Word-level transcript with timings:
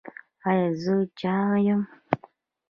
ایا 0.49 0.67
زه 0.83 0.95
چاغ 1.19 1.51
یم؟ 1.65 1.81